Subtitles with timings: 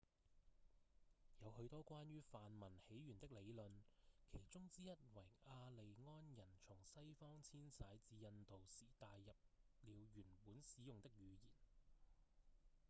[1.41, 3.69] 有許多關於梵文起源的理論
[4.31, 11.39] 其中之一為雅利安人從西方遷徙至印度時帶入了原本使用的語言